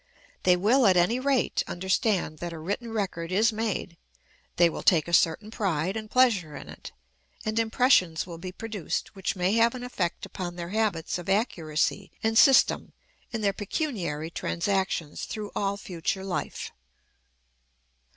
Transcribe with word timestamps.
They 0.41 0.57
will, 0.57 0.87
at 0.87 0.97
any 0.97 1.19
rate, 1.19 1.61
understand 1.67 2.39
that 2.39 2.53
a 2.53 2.57
written 2.57 2.91
record 2.91 3.31
is 3.31 3.53
made; 3.53 3.97
they 4.55 4.67
will 4.67 4.81
take 4.81 5.07
a 5.07 5.13
certain 5.13 5.51
pride 5.51 5.95
and 5.95 6.09
pleasure 6.09 6.55
in 6.55 6.69
it, 6.69 6.91
and 7.45 7.59
impressions 7.59 8.25
will 8.25 8.39
be 8.39 8.51
produced 8.51 9.15
which 9.15 9.35
may 9.35 9.51
have 9.57 9.75
an 9.75 9.83
effect 9.83 10.25
upon 10.25 10.55
their 10.55 10.69
habits 10.69 11.19
of 11.19 11.29
accuracy 11.29 12.09
and 12.23 12.35
system 12.35 12.93
in 13.31 13.41
their 13.41 13.53
pecuniary 13.53 14.31
transactions 14.31 15.25
through 15.25 15.51
all 15.55 15.77
future 15.77 16.23
life. 16.23 16.71